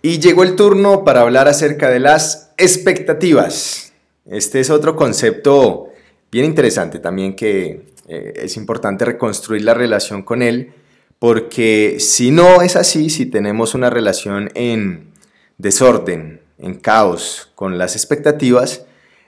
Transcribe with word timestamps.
Y 0.00 0.20
llegó 0.20 0.44
el 0.44 0.54
turno 0.54 1.04
para 1.04 1.22
hablar 1.22 1.48
acerca 1.48 1.90
de 1.90 1.98
las 1.98 2.52
expectativas. 2.56 3.92
Este 4.26 4.60
es 4.60 4.70
otro 4.70 4.94
concepto 4.94 5.88
bien 6.30 6.44
interesante 6.44 6.98
también 6.98 7.34
que 7.34 7.88
eh, 8.06 8.32
es 8.36 8.56
importante 8.56 9.04
reconstruir 9.04 9.62
la 9.62 9.74
relación 9.74 10.22
con 10.22 10.42
él, 10.42 10.72
porque 11.18 11.96
si 11.98 12.30
no 12.30 12.62
es 12.62 12.76
así, 12.76 13.10
si 13.10 13.26
tenemos 13.26 13.74
una 13.74 13.90
relación 13.90 14.50
en 14.54 15.12
desorden, 15.56 16.40
en 16.58 16.74
caos 16.74 17.50
con 17.54 17.78
las 17.78 17.96
expectativas, 17.96 18.84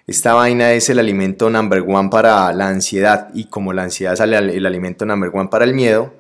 esta 0.07 0.35
vaina 0.35 0.73
es 0.73 0.91
el 0.91 0.99
alimento 0.99 1.51
number 1.51 1.85
one 1.87 2.11
para 2.11 2.53
la 2.53 2.69
ansiedad 2.69 3.29
y 3.35 3.45
como 3.45 3.73
la 3.73 3.85
ansiedad 3.85 4.15
es 4.15 4.21
el 4.21 4.67
alimento 4.67 5.05
number 5.05 5.31
one 5.33 5.49
para 5.51 5.65
el 5.65 5.75
miedo, 5.75 6.13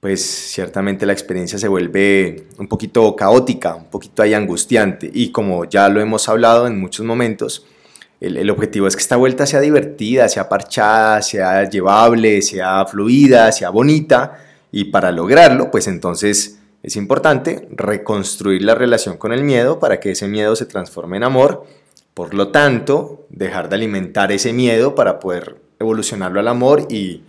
pues 0.00 0.24
ciertamente 0.24 1.06
la 1.06 1.12
experiencia 1.12 1.58
se 1.58 1.66
vuelve 1.66 2.46
un 2.58 2.68
poquito 2.68 3.16
caótica, 3.16 3.74
un 3.74 3.86
poquito 3.86 4.22
ahí 4.22 4.32
angustiante. 4.32 5.10
Y 5.12 5.32
como 5.32 5.64
ya 5.64 5.88
lo 5.88 6.00
hemos 6.00 6.28
hablado 6.28 6.66
en 6.66 6.78
muchos 6.78 7.04
momentos, 7.04 7.66
el, 8.20 8.50
objetivo 8.50 8.86
es 8.86 8.96
que 8.96 9.02
esta 9.02 9.16
vuelta 9.16 9.46
sea 9.46 9.60
divertida, 9.60 10.28
sea 10.28 10.48
parchada, 10.48 11.22
sea 11.22 11.68
llevable, 11.68 12.42
sea 12.42 12.84
fluida, 12.86 13.50
sea 13.52 13.70
bonita. 13.70 14.38
Y 14.70 14.84
para 14.84 15.10
lograrlo, 15.10 15.70
pues 15.70 15.88
entonces 15.88 16.58
es 16.82 16.96
importante 16.96 17.68
reconstruir 17.70 18.62
la 18.62 18.74
relación 18.76 19.16
con 19.16 19.32
el 19.32 19.42
miedo 19.42 19.80
para 19.80 19.98
que 19.98 20.12
ese 20.12 20.28
miedo 20.28 20.54
se 20.54 20.66
transforme 20.66 21.16
en 21.16 21.24
amor. 21.24 21.64
Por 22.14 22.34
lo 22.34 22.48
tanto, 22.48 23.26
dejar 23.30 23.68
de 23.68 23.76
alimentar 23.76 24.30
ese 24.30 24.52
miedo 24.52 24.94
para 24.94 25.18
poder 25.18 25.56
evolucionarlo 25.80 26.40
al 26.40 26.48
amor 26.48 26.86
y 26.90 27.22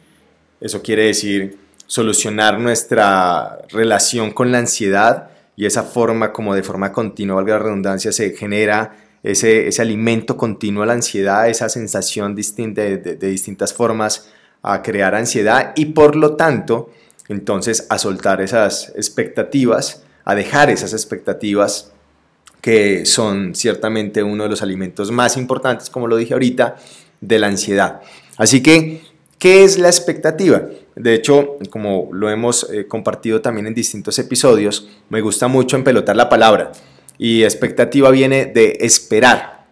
eso 0.61 0.81
quiere 0.81 1.05
decir 1.05 1.57
solucionar 1.89 2.59
nuestra 2.59 3.57
relación 3.69 4.29
con 4.29 4.51
la 4.51 4.59
ansiedad 4.59 5.31
y 5.55 5.65
esa 5.65 5.81
forma 5.81 6.31
como 6.31 6.53
de 6.53 6.61
forma 6.61 6.93
continua, 6.93 7.37
valga 7.37 7.55
la 7.55 7.63
redundancia, 7.63 8.11
se 8.11 8.35
genera 8.35 8.95
ese, 9.23 9.67
ese 9.67 9.81
alimento 9.81 10.37
continuo 10.37 10.83
a 10.83 10.85
la 10.85 10.93
ansiedad, 10.93 11.49
esa 11.49 11.67
sensación 11.67 12.35
distinta 12.35 12.83
de, 12.83 12.97
de, 12.97 13.27
distintas 13.27 13.73
formas 13.73 14.29
a 14.61 14.83
crear 14.83 15.15
ansiedad 15.15 15.73
y 15.75 15.85
por 15.85 16.15
lo 16.15 16.35
tanto 16.35 16.91
entonces 17.27 17.87
a 17.89 17.97
soltar 17.97 18.39
esas 18.39 18.93
expectativas, 18.95 20.03
a 20.25 20.35
dejar 20.35 20.69
esas 20.69 20.93
expectativas 20.93 21.91
que 22.61 23.03
son 23.07 23.55
ciertamente 23.55 24.21
uno 24.21 24.43
de 24.43 24.49
los 24.49 24.61
alimentos 24.61 25.09
más 25.09 25.37
importantes, 25.37 25.89
como 25.89 26.07
lo 26.07 26.17
dije 26.17 26.33
ahorita, 26.33 26.75
de 27.19 27.39
la 27.39 27.47
ansiedad. 27.47 28.01
Así 28.37 28.61
que, 28.61 29.01
¿qué 29.39 29.63
es 29.63 29.79
la 29.79 29.87
expectativa? 29.87 30.61
De 30.99 31.13
hecho, 31.13 31.55
como 31.69 32.09
lo 32.11 32.29
hemos 32.29 32.69
eh, 32.69 32.85
compartido 32.85 33.39
también 33.39 33.67
en 33.67 33.73
distintos 33.73 34.19
episodios, 34.19 34.89
me 35.07 35.21
gusta 35.21 35.47
mucho 35.47 35.77
empelotar 35.77 36.17
la 36.17 36.27
palabra. 36.27 36.73
Y 37.17 37.43
expectativa 37.43 38.11
viene 38.11 38.47
de 38.47 38.79
esperar. 38.81 39.65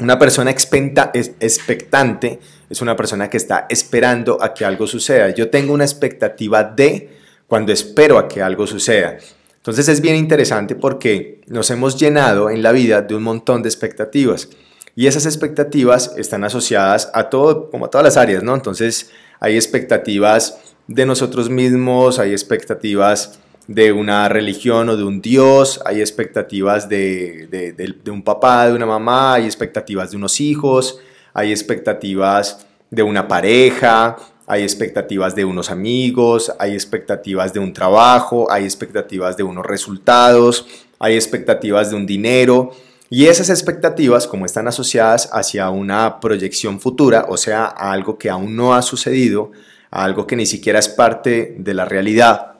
Una 0.00 0.18
persona 0.18 0.50
expectante 0.50 2.38
es 2.70 2.80
una 2.80 2.96
persona 2.96 3.28
que 3.28 3.36
está 3.36 3.66
esperando 3.68 4.42
a 4.42 4.54
que 4.54 4.64
algo 4.64 4.86
suceda. 4.86 5.28
Yo 5.34 5.50
tengo 5.50 5.74
una 5.74 5.84
expectativa 5.84 6.64
de 6.64 7.10
cuando 7.46 7.70
espero 7.70 8.16
a 8.16 8.26
que 8.26 8.40
algo 8.40 8.66
suceda. 8.66 9.18
Entonces 9.56 9.86
es 9.88 10.00
bien 10.00 10.16
interesante 10.16 10.76
porque 10.76 11.42
nos 11.46 11.70
hemos 11.70 12.00
llenado 12.00 12.48
en 12.48 12.62
la 12.62 12.72
vida 12.72 13.02
de 13.02 13.14
un 13.14 13.22
montón 13.22 13.62
de 13.62 13.68
expectativas. 13.68 14.48
Y 14.96 15.08
esas 15.08 15.26
expectativas 15.26 16.14
están 16.16 16.42
asociadas 16.42 17.10
a 17.12 17.28
todo, 17.28 17.70
como 17.70 17.84
a 17.84 17.90
todas 17.90 18.04
las 18.04 18.16
áreas, 18.16 18.42
¿no? 18.42 18.54
Entonces, 18.54 19.10
hay 19.40 19.56
expectativas 19.56 20.58
de 20.86 21.06
nosotros 21.06 21.48
mismos, 21.48 22.18
hay 22.18 22.32
expectativas 22.32 23.40
de 23.66 23.92
una 23.92 24.28
religión 24.28 24.88
o 24.88 24.96
de 24.96 25.04
un 25.04 25.22
Dios, 25.22 25.80
hay 25.84 26.00
expectativas 26.00 26.88
de, 26.88 28.02
un 28.10 28.22
papá, 28.22 28.68
de 28.68 28.74
una 28.74 28.86
mamá, 28.86 29.34
hay 29.34 29.44
expectativas 29.44 30.10
de 30.10 30.16
unos 30.16 30.40
hijos, 30.40 31.00
hay 31.32 31.50
expectativas 31.50 32.66
de 32.90 33.02
una 33.02 33.26
pareja, 33.26 34.16
hay 34.46 34.62
expectativas 34.62 35.34
de 35.34 35.44
unos 35.44 35.70
amigos, 35.70 36.52
hay 36.58 36.74
expectativas 36.74 37.54
de 37.54 37.60
un 37.60 37.72
trabajo, 37.72 38.50
hay 38.50 38.64
expectativas 38.64 39.36
de 39.36 39.42
unos 39.42 39.64
resultados, 39.64 40.66
hay 40.98 41.14
expectativas 41.14 41.90
de 41.90 41.96
un 41.96 42.06
dinero. 42.06 42.72
Y 43.10 43.26
esas 43.26 43.50
expectativas, 43.50 44.26
como 44.26 44.46
están 44.46 44.66
asociadas 44.66 45.28
hacia 45.32 45.70
una 45.70 46.20
proyección 46.20 46.80
futura, 46.80 47.26
o 47.28 47.36
sea, 47.36 47.66
a 47.66 47.92
algo 47.92 48.18
que 48.18 48.30
aún 48.30 48.56
no 48.56 48.74
ha 48.74 48.82
sucedido, 48.82 49.52
a 49.90 50.04
algo 50.04 50.26
que 50.26 50.36
ni 50.36 50.46
siquiera 50.46 50.78
es 50.78 50.88
parte 50.88 51.54
de 51.58 51.74
la 51.74 51.84
realidad, 51.84 52.54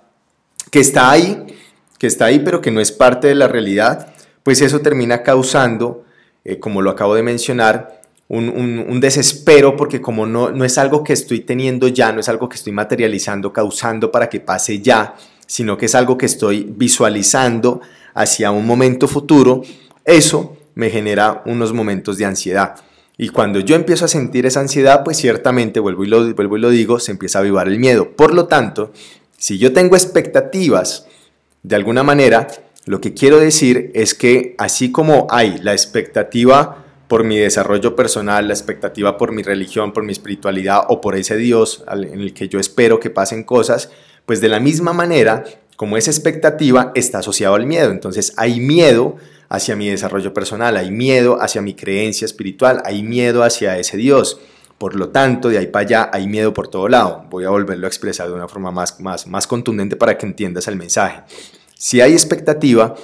que 0.70 0.80
está 0.80 1.10
ahí, 1.10 1.46
que 1.98 2.06
está 2.06 2.26
ahí, 2.26 2.40
pero 2.40 2.60
que 2.60 2.70
no 2.70 2.80
es 2.80 2.92
parte 2.92 3.28
de 3.28 3.34
la 3.34 3.48
realidad, 3.48 4.14
pues 4.42 4.60
eso 4.60 4.80
termina 4.80 5.22
causando, 5.22 6.04
eh, 6.44 6.58
como 6.58 6.82
lo 6.82 6.90
acabo 6.90 7.14
de 7.14 7.22
mencionar, 7.22 8.02
un, 8.28 9.00
desespero 9.00 9.76
porque 9.76 10.00
como 10.00 10.26
no, 10.26 10.50
no 10.50 10.64
es 10.64 10.78
algo 10.78 11.04
que 11.04 11.12
estoy 11.12 11.40
teniendo 11.40 11.88
ya, 11.88 12.10
no 12.12 12.20
es 12.20 12.28
algo 12.28 12.48
que 12.48 12.56
estoy 12.56 12.72
materializando, 12.72 13.52
causando 13.52 14.10
para 14.10 14.28
que 14.28 14.40
pase 14.40 14.80
ya, 14.80 15.14
sino 15.46 15.76
que 15.76 15.86
es 15.86 15.94
algo 15.94 16.16
que 16.16 16.26
estoy 16.26 16.66
visualizando 16.76 17.80
hacia 18.14 18.50
un 18.50 18.66
momento 18.66 19.08
futuro, 19.08 19.62
eso 20.04 20.56
me 20.74 20.90
genera 20.90 21.42
unos 21.46 21.72
momentos 21.72 22.18
de 22.18 22.24
ansiedad. 22.24 22.76
Y 23.16 23.28
cuando 23.28 23.60
yo 23.60 23.76
empiezo 23.76 24.04
a 24.04 24.08
sentir 24.08 24.44
esa 24.44 24.60
ansiedad, 24.60 25.04
pues 25.04 25.16
ciertamente, 25.16 25.78
vuelvo 25.80 26.04
y 26.04 26.08
lo, 26.08 26.34
vuelvo 26.34 26.56
y 26.56 26.60
lo 26.60 26.70
digo, 26.70 26.98
se 26.98 27.12
empieza 27.12 27.38
a 27.38 27.42
avivar 27.42 27.68
el 27.68 27.78
miedo. 27.78 28.10
Por 28.10 28.34
lo 28.34 28.46
tanto, 28.46 28.92
si 29.38 29.58
yo 29.58 29.72
tengo 29.72 29.94
expectativas, 29.94 31.06
de 31.62 31.76
alguna 31.76 32.02
manera, 32.02 32.48
lo 32.86 33.00
que 33.00 33.14
quiero 33.14 33.38
decir 33.38 33.90
es 33.94 34.14
que 34.14 34.54
así 34.58 34.90
como 34.90 35.26
hay 35.30 35.58
la 35.58 35.72
expectativa 35.72 36.84
por 37.08 37.24
mi 37.24 37.38
desarrollo 37.38 37.94
personal, 37.94 38.48
la 38.48 38.54
expectativa 38.54 39.16
por 39.16 39.32
mi 39.32 39.42
religión, 39.42 39.92
por 39.92 40.02
mi 40.02 40.12
espiritualidad 40.12 40.82
o 40.88 41.00
por 41.00 41.16
ese 41.16 41.36
Dios 41.36 41.84
en 41.90 42.20
el 42.20 42.34
que 42.34 42.48
yo 42.48 42.58
espero 42.58 42.98
que 42.98 43.10
pasen 43.10 43.44
cosas, 43.44 43.90
pues 44.26 44.40
de 44.40 44.48
la 44.48 44.60
misma 44.60 44.92
manera, 44.92 45.44
como 45.76 45.96
esa 45.96 46.10
expectativa 46.10 46.92
está 46.94 47.18
asociado 47.18 47.54
al 47.54 47.66
miedo. 47.66 47.90
Entonces 47.90 48.34
hay 48.36 48.60
miedo 48.60 49.16
hacia 49.54 49.76
mi 49.76 49.88
desarrollo 49.88 50.34
personal, 50.34 50.76
hay 50.76 50.90
miedo 50.90 51.38
hacia 51.40 51.62
mi 51.62 51.74
creencia 51.74 52.24
espiritual, 52.24 52.82
hay 52.84 53.02
miedo 53.02 53.42
hacia 53.42 53.78
ese 53.78 53.96
Dios. 53.96 54.40
Por 54.78 54.96
lo 54.96 55.10
tanto, 55.10 55.48
de 55.48 55.58
ahí 55.58 55.68
para 55.68 55.86
allá 55.86 56.10
hay 56.12 56.26
miedo 56.26 56.52
por 56.52 56.68
todo 56.68 56.88
lado. 56.88 57.24
Voy 57.30 57.44
a 57.44 57.50
volverlo 57.50 57.86
a 57.86 57.88
expresar 57.88 58.28
de 58.28 58.34
una 58.34 58.48
forma 58.48 58.70
más, 58.70 59.00
más, 59.00 59.26
más 59.26 59.46
contundente 59.46 59.96
para 59.96 60.18
que 60.18 60.26
entiendas 60.26 60.66
el 60.68 60.76
mensaje. 60.76 61.22
Si 61.74 62.00
hay 62.00 62.12
expectativa 62.12 62.94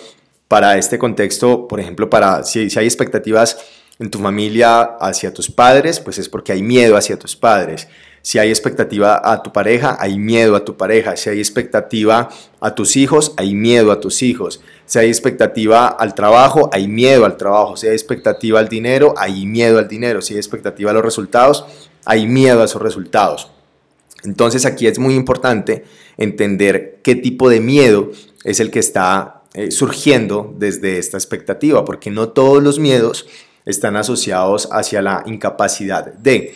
para 0.48 0.76
este 0.76 0.98
contexto, 0.98 1.68
por 1.68 1.78
ejemplo, 1.78 2.10
para 2.10 2.42
si, 2.42 2.68
si 2.70 2.78
hay 2.78 2.86
expectativas 2.86 3.56
en 4.00 4.10
tu 4.10 4.18
familia 4.18 4.82
hacia 5.00 5.32
tus 5.32 5.50
padres, 5.50 6.00
pues 6.00 6.18
es 6.18 6.28
porque 6.28 6.52
hay 6.52 6.62
miedo 6.62 6.96
hacia 6.96 7.18
tus 7.18 7.36
padres. 7.36 7.86
Si 8.22 8.38
hay 8.38 8.50
expectativa 8.50 9.20
a 9.24 9.42
tu 9.42 9.52
pareja, 9.52 9.96
hay 9.98 10.18
miedo 10.18 10.54
a 10.56 10.64
tu 10.64 10.76
pareja. 10.76 11.16
Si 11.16 11.30
hay 11.30 11.38
expectativa 11.38 12.28
a 12.60 12.74
tus 12.74 12.96
hijos, 12.96 13.32
hay 13.36 13.54
miedo 13.54 13.92
a 13.92 14.00
tus 14.00 14.22
hijos. 14.22 14.60
Si 14.84 14.98
hay 14.98 15.08
expectativa 15.08 15.86
al 15.88 16.14
trabajo, 16.14 16.68
hay 16.72 16.86
miedo 16.86 17.24
al 17.24 17.36
trabajo. 17.36 17.76
Si 17.76 17.86
hay 17.86 17.94
expectativa 17.94 18.60
al 18.60 18.68
dinero, 18.68 19.14
hay 19.16 19.46
miedo 19.46 19.78
al 19.78 19.88
dinero. 19.88 20.20
Si 20.20 20.34
hay 20.34 20.38
expectativa 20.38 20.90
a 20.90 20.94
los 20.94 21.04
resultados, 21.04 21.64
hay 22.04 22.26
miedo 22.26 22.60
a 22.60 22.64
esos 22.64 22.82
resultados. 22.82 23.50
Entonces 24.24 24.66
aquí 24.66 24.86
es 24.86 24.98
muy 24.98 25.14
importante 25.14 25.84
entender 26.18 27.00
qué 27.02 27.14
tipo 27.14 27.48
de 27.48 27.60
miedo 27.60 28.10
es 28.44 28.60
el 28.60 28.70
que 28.70 28.80
está 28.80 29.42
eh, 29.54 29.70
surgiendo 29.70 30.54
desde 30.58 30.98
esta 30.98 31.16
expectativa, 31.16 31.84
porque 31.84 32.10
no 32.10 32.28
todos 32.28 32.62
los 32.62 32.78
miedos 32.78 33.26
están 33.64 33.96
asociados 33.96 34.68
hacia 34.72 35.02
la 35.02 35.22
incapacidad 35.26 36.12
de, 36.14 36.54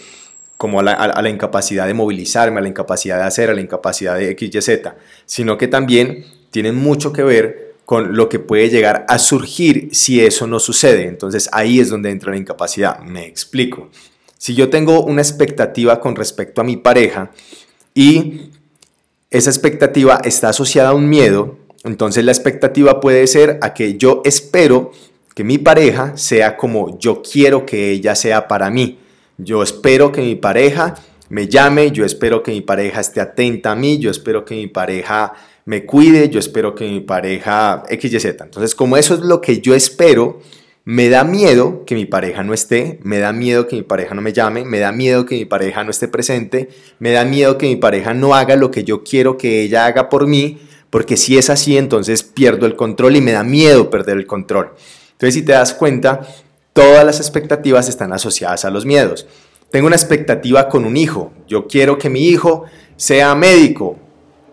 como 0.56 0.81
a 0.81 0.82
la, 0.82 1.28
incapacidad 1.28 1.87
de 1.87 1.94
movilizarme, 1.94 2.59
a 2.59 2.62
la 2.62 2.69
incapacidad 2.69 3.19
de 3.19 3.25
hacer, 3.25 3.50
a 3.50 3.54
la 3.54 3.60
incapacidad 3.60 4.16
de 4.16 4.31
X, 4.31 4.54
Y, 4.54 4.62
Z, 4.62 4.97
sino 5.26 5.59
que 5.59 5.69
también 5.69 6.25
tienen 6.50 6.76
mucho 6.76 7.12
que 7.12 7.22
ver 7.22 7.75
con 7.84 8.16
lo 8.16 8.28
que 8.28 8.38
puede 8.38 8.70
llegar 8.70 9.04
a 9.09 9.19
surgir 9.19 9.89
si 9.92 10.24
eso 10.24 10.47
no 10.47 10.59
sucede. 10.59 11.06
Entonces 11.06 11.48
ahí 11.53 11.80
es 11.80 11.91
donde 11.91 12.10
entra 12.10 12.30
la 12.30 12.39
incapacidad. 12.39 13.01
Me 13.01 13.27
explico. 13.27 13.91
Si 14.39 14.54
yo 14.54 14.71
tengo 14.71 15.03
una 15.03 15.22
expectativa 15.22 16.01
con 16.01 16.16
respecto 16.16 16.60
a 16.60 16.65
mi 16.65 16.77
pareja 16.77 17.30
y 17.95 18.51
esa 19.30 19.51
expectativa 19.51 20.21
está 20.24 20.51
asociada 20.51 20.91
a 20.91 20.95
un 20.95 21.09
miedo, 21.09 21.59
entonces 21.83 22.24
la 22.24 22.33
expectativa 22.33 23.01
puede 23.01 23.27
ser 23.27 23.59
a 23.60 23.74
que 23.74 23.97
yo 23.97 24.22
espero 24.24 24.92
que 25.34 25.45
mi 25.45 25.59
pareja 25.59 26.16
sea 26.16 26.56
como 26.56 26.98
yo 26.98 27.21
quiero 27.22 27.66
que 27.66 27.91
ella 27.91 28.15
sea 28.15 28.48
para 28.48 28.71
mí. 28.71 28.98
Yo 29.39 29.63
espero 29.63 30.13
que 30.13 30.21
mi 30.21 30.36
pareja 30.36 30.95
me 31.28 31.48
llame, 31.48 31.91
yo 31.91 32.04
espero 32.04 32.42
que 32.42 32.53
mi 32.53 32.60
pareja 32.60 33.01
esté 33.01 33.21
atenta 33.21 33.72
a 33.72 33.75
mí, 33.75 33.98
yo 33.98 34.10
espero 34.10 34.45
que 34.45 34.54
mi 34.54 34.66
pareja 34.69 35.33
me 35.65 35.84
cuide, 35.84 36.28
yo 36.28 36.39
espero 36.39 36.75
que 36.75 36.89
mi 36.89 37.01
pareja 37.01 37.83
X, 37.89 38.13
Y, 38.13 38.21
Z. 38.21 38.45
Entonces, 38.45 38.75
como 38.75 38.97
eso 38.97 39.15
es 39.15 39.21
lo 39.21 39.41
que 39.41 39.60
yo 39.60 39.75
espero, 39.75 40.41
me 40.84 41.09
da 41.09 41.25
miedo 41.25 41.84
que 41.86 41.95
mi 41.95 42.04
pareja 42.04 42.42
no 42.42 42.53
esté, 42.53 43.01
me 43.03 43.19
da 43.19 43.33
miedo 43.33 43.66
que 43.66 43.77
mi 43.77 43.83
pareja 43.83 44.15
no 44.15 44.21
me 44.21 44.34
llame, 44.34 44.65
me 44.65 44.78
da 44.78 44.92
miedo 44.92 45.25
que 45.25 45.37
mi 45.37 45.47
pareja 45.47 45.83
no 45.83 45.91
esté 45.91 46.09
presente, 46.09 46.69
me 46.98 47.13
da 47.13 47.25
miedo 47.25 47.57
que 47.57 47.66
mi 47.66 47.77
pareja 47.77 48.13
no 48.13 48.34
haga 48.34 48.54
lo 48.57 48.71
que 48.71 48.84
yo 48.84 49.03
quiero 49.03 49.39
que 49.39 49.63
ella 49.63 49.87
haga 49.87 50.10
por 50.10 50.27
mí, 50.27 50.59
porque 50.91 51.16
si 51.16 51.39
es 51.39 51.48
así, 51.48 51.78
entonces 51.78 52.22
pierdo 52.22 52.66
el 52.66 52.77
control 52.77 53.16
y 53.16 53.22
me 53.22 53.33
da 53.33 53.42
miedo 53.42 53.89
perder 53.89 54.19
el 54.19 54.27
control. 54.27 54.72
Entonces, 55.13 55.34
si 55.34 55.42
te 55.42 55.53
das 55.53 55.72
cuenta, 55.72 56.21
todas 56.74 57.06
las 57.06 57.21
expectativas 57.21 57.88
están 57.88 58.12
asociadas 58.12 58.66
a 58.66 58.71
los 58.71 58.84
miedos. 58.84 59.26
Tengo 59.71 59.86
una 59.86 59.97
expectativa 59.97 60.68
con 60.68 60.84
un 60.84 60.98
hijo. 60.98 61.32
Yo 61.48 61.66
quiero 61.66 61.97
que 61.97 62.10
mi 62.10 62.28
hijo 62.28 62.65
sea 62.97 63.34
médico. 63.34 63.97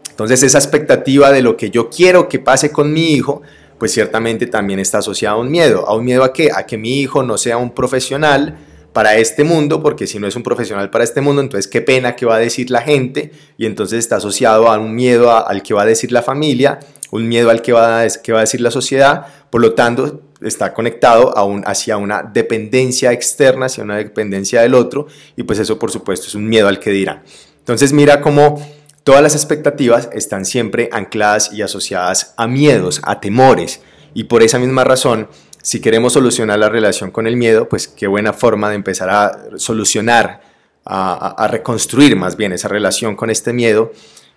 Entonces, 0.10 0.42
esa 0.44 0.58
expectativa 0.58 1.32
de 1.32 1.42
lo 1.42 1.58
que 1.58 1.70
yo 1.70 1.90
quiero 1.90 2.30
que 2.30 2.40
pase 2.40 2.72
con 2.72 2.94
mi 2.94 3.12
hijo, 3.12 3.42
pues 3.78 3.92
ciertamente 3.92 4.48
también 4.48 4.80
está 4.80 5.00
asociada 5.00 5.36
a 5.36 5.40
un 5.40 5.52
miedo. 5.52 5.86
¿A 5.88 5.96
un 5.96 6.06
miedo 6.06 6.24
a 6.24 6.32
qué? 6.32 6.50
A 6.56 6.66
que 6.66 6.78
mi 6.78 7.02
hijo 7.02 7.24
no 7.24 7.38
sea 7.38 7.58
un 7.58 7.72
profesional, 7.72 8.58
para 8.94 9.16
este 9.16 9.44
mundo, 9.44 9.82
porque 9.82 10.06
si 10.06 10.20
no 10.20 10.28
es 10.28 10.36
un 10.36 10.44
profesional 10.44 10.90
para 10.90 11.04
este 11.04 11.22
mundo, 11.22 11.42
entonces 11.42 11.70
qué 11.72 11.82
pena 11.82 12.16
que 12.16 12.26
va 12.26 12.36
a 12.36 12.40
decir 12.40 12.70
la 12.70 12.82
gente, 12.82 13.32
y 13.58 13.66
entonces 13.66 14.00
está 14.00 14.18
asociado 14.18 14.68
a 14.68 14.78
un 14.78 14.94
miedo 14.94 15.32
al 15.32 15.64
que 15.64 15.74
va 15.74 15.84
a 15.84 15.86
decir 15.86 16.12
la 16.12 16.22
familia, 16.22 16.80
un 17.12 17.28
miedo 17.28 17.50
al 17.50 17.62
que 17.62 17.72
va 17.72 18.02
a, 18.02 18.08
que 18.08 18.34
va 18.34 18.40
a 18.40 18.42
decir 18.42 18.62
la 18.62 18.72
sociedad, 18.72 19.26
por 19.50 19.62
lo 19.62 19.74
tanto 19.74 20.22
está 20.42 20.74
conectado 20.74 21.38
a 21.38 21.44
un, 21.44 21.64
hacia 21.66 21.98
una 21.98 22.24
dependencia 22.24 23.12
externa, 23.12 23.68
hacia 23.68 23.84
una 23.84 23.98
dependencia 23.98 24.62
del 24.62 24.74
otro, 24.74 25.08
y 25.36 25.44
pues 25.44 25.60
eso 25.60 25.78
por 25.80 25.92
supuesto 25.92 26.28
es 26.28 26.36
un 26.36 26.48
miedo 26.48 26.68
al 26.68 26.80
que 26.80 26.92
dirán. 26.92 27.24
Entonces 27.60 27.94
mira 27.94 28.22
cómo 28.22 28.62
todas 29.04 29.22
las 29.22 29.36
expectativas 29.36 30.10
están 30.14 30.46
siempre 30.46 30.90
ancladas 30.92 31.54
y 31.54 31.62
asociadas 31.62 32.34
a 32.38 32.48
miedos, 32.48 33.02
a 33.04 33.20
temores, 33.20 33.82
y 34.14 34.26
por 34.26 34.44
esa 34.44 34.60
misma 34.60 34.84
razón 34.84 35.28
si 35.62 35.80
queremos 35.80 36.14
solucionar 36.14 36.60
la 36.60 36.70
relación 36.70 37.12
con 37.12 37.28
el 37.28 37.38
miedo, 37.38 37.70
pues 37.70 37.88
qué 37.88 38.08
buena 38.08 38.34
forma 38.34 38.70
de 38.70 38.76
empezar 38.76 39.10
a 39.10 39.58
solucionar, 39.58 40.42
a, 40.84 41.48
reconstruir 41.52 42.16
más 42.16 42.36
bien 42.36 42.52
esa 42.54 42.68
relación 42.68 43.16
con 43.16 43.30
este 43.30 43.54
miedo 43.54 43.92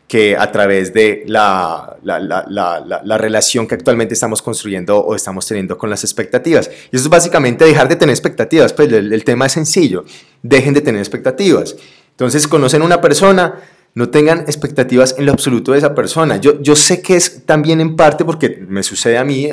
que 0.06 0.36
a 0.36 0.52
través 0.52 0.92
de 0.92 1.24
la, 1.26 1.96
la, 2.02 3.18
relación 3.18 3.66
que 3.66 3.74
actualmente 3.74 4.14
estamos 4.14 4.42
construyendo 4.42 4.98
o 4.98 5.14
estamos 5.14 5.46
teniendo 5.46 5.78
con 5.78 5.88
las 5.88 6.04
expectativas. 6.04 6.70
Y 6.92 6.96
eso 6.96 7.04
es 7.04 7.08
básicamente 7.08 7.64
dejar 7.64 7.88
de 7.88 7.96
tener 7.96 8.12
expectativas, 8.12 8.72
pues 8.72 8.92
el, 8.92 9.12
el 9.12 9.24
tema 9.24 9.46
es 9.46 9.52
sencillo, 9.52 10.04
dejen 10.42 10.74
de 10.74 10.82
tener 10.82 11.00
expectativas. 11.00 11.76
Entonces 12.10 12.46
conocen 12.46 12.82
una 12.82 13.00
persona, 13.00 13.54
no 13.94 14.08
tengan 14.10 14.40
expectativas 14.40 15.14
en 15.18 15.26
lo 15.26 15.32
absoluto 15.32 15.72
de 15.72 15.78
esa 15.78 15.94
persona. 15.94 16.36
Yo, 16.36 16.60
yo 16.60 16.76
sé 16.76 17.00
que 17.00 17.16
es 17.16 17.46
también 17.46 17.80
en 17.80 17.96
parte 17.96 18.24
porque 18.24 18.64
me 18.68 18.82
sucede 18.82 19.18
a 19.18 19.24
mí, 19.24 19.48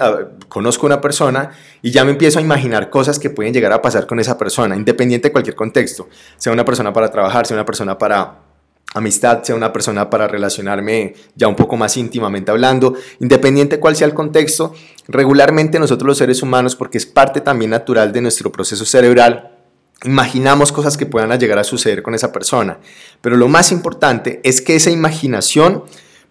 conozco 0.49 0.85
a 0.85 0.87
una 0.87 1.01
persona 1.01 1.51
y 1.81 1.91
ya 1.91 2.03
me 2.03 2.11
empiezo 2.11 2.39
a 2.39 2.41
imaginar 2.41 2.89
cosas 2.89 3.19
que 3.19 3.29
pueden 3.29 3.53
llegar 3.53 3.71
a 3.71 3.81
pasar 3.81 4.07
con 4.07 4.19
esa 4.19 4.37
persona, 4.37 4.75
independiente 4.75 5.29
de 5.29 5.31
cualquier 5.31 5.55
contexto, 5.55 6.09
sea 6.37 6.51
una 6.51 6.65
persona 6.65 6.91
para 6.91 7.09
trabajar, 7.09 7.45
sea 7.45 7.55
una 7.55 7.65
persona 7.65 7.97
para 7.97 8.50
amistad, 8.93 9.43
sea 9.43 9.55
una 9.55 9.71
persona 9.71 10.09
para 10.09 10.27
relacionarme 10.27 11.13
ya 11.35 11.47
un 11.47 11.55
poco 11.55 11.77
más 11.77 11.95
íntimamente 11.97 12.51
hablando, 12.51 12.95
independiente 13.19 13.79
cuál 13.79 13.95
sea 13.95 14.07
el 14.07 14.13
contexto, 14.13 14.73
regularmente 15.07 15.79
nosotros 15.79 16.07
los 16.07 16.17
seres 16.17 16.41
humanos, 16.41 16.75
porque 16.75 16.97
es 16.97 17.05
parte 17.05 17.41
también 17.41 17.71
natural 17.71 18.11
de 18.11 18.21
nuestro 18.21 18.51
proceso 18.51 18.85
cerebral, 18.85 19.57
imaginamos 20.03 20.71
cosas 20.71 20.97
que 20.97 21.05
puedan 21.05 21.37
llegar 21.39 21.59
a 21.59 21.63
suceder 21.63 22.01
con 22.01 22.15
esa 22.15 22.31
persona. 22.31 22.79
Pero 23.21 23.37
lo 23.37 23.47
más 23.47 23.71
importante 23.71 24.41
es 24.43 24.61
que 24.61 24.75
esa 24.75 24.89
imaginación 24.89 25.83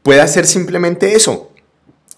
pueda 0.03 0.26
ser 0.26 0.46
simplemente 0.46 1.14
eso. 1.14 1.53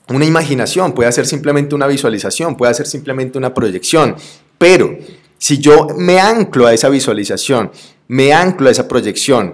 Una 0.08 0.24
imaginación, 0.24 0.92
puede 0.92 1.12
ser 1.12 1.26
simplemente 1.26 1.74
una 1.74 1.86
visualización, 1.86 2.56
puede 2.56 2.74
ser 2.74 2.86
simplemente 2.86 3.38
una 3.38 3.54
proyección. 3.54 4.16
Pero 4.58 4.98
si 5.38 5.58
yo 5.58 5.88
me 5.96 6.20
anclo 6.20 6.66
a 6.66 6.74
esa 6.74 6.88
visualización, 6.88 7.70
me 8.08 8.32
anclo 8.32 8.68
a 8.68 8.72
esa 8.72 8.88
proyección 8.88 9.52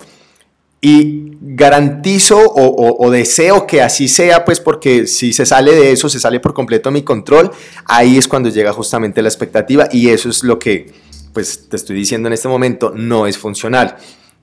y 0.81 1.33
garantizo 1.41 2.39
o, 2.39 3.11
deseo 3.11 3.67
que 3.67 3.83
así 3.83 4.07
sea, 4.07 4.45
pues 4.45 4.61
porque 4.61 5.07
si 5.07 5.33
se 5.33 5.45
sale 5.45 5.75
de 5.75 5.93
eso, 5.93 6.09
se 6.09 6.21
sale 6.21 6.39
por 6.39 6.55
completo 6.55 6.91
mi 6.91 7.03
control, 7.03 7.51
ahí 7.85 8.17
es 8.17 8.29
cuando 8.29 8.49
llega 8.49 8.73
justamente 8.73 9.23
la 9.23 9.29
expectativa 9.29 9.89
y 9.91 10.09
eso 10.09 10.29
es 10.29 10.45
lo 10.45 10.59
que 10.59 10.93
pues 11.33 11.69
te 11.69 11.77
estoy 11.77 11.97
diciendo 11.97 12.29
en 12.29 12.33
este 12.33 12.49
momento, 12.49 12.93
no 12.95 13.27
es 13.27 13.39
funcional. 13.39 13.97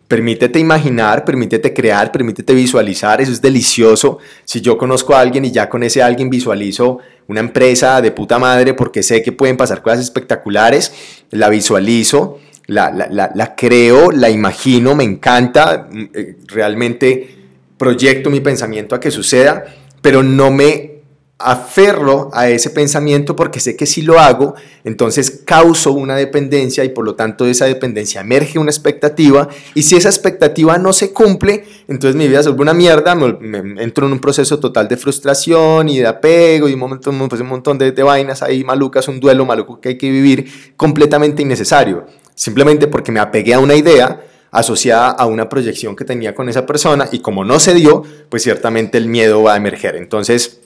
Permítete 0.07 0.59
imaginar, 0.59 1.25
permítete 1.25 1.73
crear, 1.73 2.11
permítete 2.11 2.53
visualizar, 2.53 3.21
eso 3.21 3.31
es 3.31 3.41
delicioso. 3.41 4.19
Si 4.43 4.61
yo 4.61 4.77
conozco 4.77 5.15
a 5.15 5.19
alguien 5.19 5.45
y 5.45 5.51
ya 5.51 5.67
con 5.67 5.81
ese 5.83 6.03
alguien 6.03 6.29
visualizo 6.29 6.99
una 7.27 7.39
empresa 7.39 8.01
de 8.01 8.11
puta 8.11 8.37
madre 8.37 8.75
porque 8.75 9.01
sé 9.01 9.23
que 9.23 9.31
pueden 9.31 9.57
pasar 9.57 9.81
cosas 9.81 10.01
espectaculares, 10.01 10.93
la 11.31 11.49
visualizo, 11.49 12.39
la, 12.67 12.91
la, 12.91 13.31
la 13.33 13.55
creo, 13.55 14.11
la 14.11 14.29
imagino, 14.29 14.95
me 14.95 15.03
encanta, 15.03 15.87
mm, 15.91 16.03
eh, 16.13 16.37
realmente 16.47 17.35
proyecto 17.77 18.29
mi 18.29 18.39
pensamiento 18.39 18.95
a 18.95 18.99
que 18.99 19.11
suceda, 19.11 19.65
pero 20.01 20.23
no 20.23 20.51
me 20.51 20.95
aferro 21.37 22.29
a 22.33 22.47
ese 22.47 22.69
pensamiento 22.69 23.35
porque 23.35 23.59
sé 23.59 23.75
que 23.75 23.85
si 23.85 24.01
lo 24.01 24.19
hago, 24.19 24.55
entonces 24.85 25.41
causo 25.45 25.91
una 25.91 26.15
dependencia 26.15 26.85
y 26.85 26.89
por 26.89 27.03
lo 27.03 27.15
tanto 27.15 27.43
de 27.43 27.51
esa 27.51 27.65
dependencia 27.65 28.21
emerge 28.21 28.57
una 28.57 28.71
expectativa 28.71 29.49
y 29.73 29.83
si 29.83 29.97
esa 29.97 30.07
expectativa 30.07 30.77
no 30.77 30.93
se 30.93 31.11
cumple, 31.11 31.65
entonces 31.89 32.15
mi 32.15 32.29
vida 32.29 32.41
se 32.41 32.49
vuelve 32.49 32.63
una 32.63 32.73
mierda, 32.73 33.15
me, 33.15 33.83
entro 33.83 34.07
en 34.07 34.13
un 34.13 34.19
proceso 34.19 34.59
total 34.59 34.87
de 34.87 34.95
frustración 34.95 35.89
y 35.89 35.99
de 35.99 36.07
apego 36.07 36.69
y 36.69 36.73
un, 36.73 36.79
momento, 36.79 37.11
pues 37.27 37.41
un 37.41 37.47
montón 37.47 37.77
de, 37.77 37.91
de 37.91 38.03
vainas 38.03 38.41
ahí 38.41 38.63
malucas, 38.63 39.09
un 39.09 39.19
duelo 39.19 39.45
maluco 39.45 39.81
que 39.81 39.89
hay 39.89 39.97
que 39.97 40.09
vivir 40.09 40.73
completamente 40.77 41.41
innecesario, 41.41 42.05
simplemente 42.35 42.87
porque 42.87 43.11
me 43.11 43.19
apegué 43.19 43.53
a 43.53 43.59
una 43.59 43.75
idea 43.75 44.21
asociada 44.51 45.09
a 45.09 45.25
una 45.25 45.49
proyección 45.49 45.95
que 45.95 46.05
tenía 46.05 46.33
con 46.33 46.47
esa 46.47 46.65
persona 46.65 47.09
y 47.11 47.19
como 47.19 47.43
no 47.43 47.59
se 47.59 47.73
dio, 47.73 48.03
pues 48.29 48.43
ciertamente 48.43 48.97
el 48.97 49.07
miedo 49.07 49.43
va 49.43 49.53
a 49.53 49.57
emerger. 49.57 49.95
Entonces, 49.95 50.61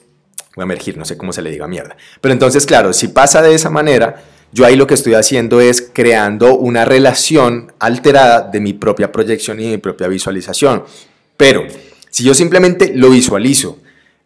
a 0.56 0.62
emergir, 0.62 0.96
no 0.96 1.04
sé 1.04 1.16
cómo 1.16 1.32
se 1.32 1.42
le 1.42 1.50
diga 1.50 1.66
mierda. 1.66 1.96
Pero 2.20 2.32
entonces, 2.32 2.66
claro, 2.66 2.92
si 2.92 3.08
pasa 3.08 3.42
de 3.42 3.54
esa 3.54 3.70
manera, 3.70 4.22
yo 4.52 4.66
ahí 4.66 4.76
lo 4.76 4.86
que 4.86 4.94
estoy 4.94 5.14
haciendo 5.14 5.60
es 5.60 5.90
creando 5.92 6.56
una 6.56 6.84
relación 6.84 7.72
alterada 7.78 8.42
de 8.42 8.60
mi 8.60 8.72
propia 8.72 9.12
proyección 9.12 9.60
y 9.60 9.64
de 9.64 9.70
mi 9.70 9.78
propia 9.78 10.08
visualización. 10.08 10.84
Pero 11.36 11.66
si 12.10 12.24
yo 12.24 12.34
simplemente 12.34 12.92
lo 12.94 13.10
visualizo, 13.10 13.78